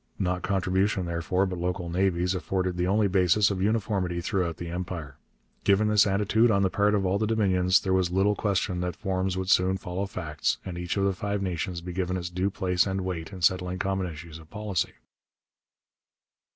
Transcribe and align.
Not 0.17 0.41
contribution 0.41 1.05
therefore, 1.05 1.45
but 1.45 1.59
local 1.59 1.87
navies, 1.87 2.33
afforded 2.33 2.75
the 2.75 2.87
only 2.87 3.07
basis 3.07 3.51
of 3.51 3.61
uniformity 3.61 4.19
throughout 4.19 4.57
the 4.57 4.67
Empire. 4.69 5.17
Given 5.63 5.89
this 5.89 6.07
attitude 6.07 6.49
on 6.49 6.63
the 6.63 6.71
part 6.71 6.95
of 6.95 7.05
all 7.05 7.19
the 7.19 7.27
Dominions, 7.27 7.81
there 7.81 7.93
was 7.93 8.09
little 8.09 8.33
question 8.33 8.79
that 8.81 8.95
forms 8.95 9.37
would 9.37 9.51
soon 9.51 9.77
follow 9.77 10.07
facts, 10.07 10.57
and 10.65 10.75
each 10.75 10.97
of 10.97 11.03
the 11.05 11.13
Five 11.13 11.43
Nations 11.43 11.81
be 11.81 11.93
given 11.93 12.17
its 12.17 12.31
due 12.31 12.49
place 12.49 12.87
and 12.87 13.01
weight 13.01 13.31
in 13.31 13.43
settling 13.43 13.77
common 13.77 14.07
issues 14.11 14.39
of 14.39 14.49
policy. 14.49 14.93